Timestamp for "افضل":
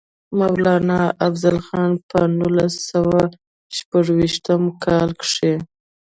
1.27-1.57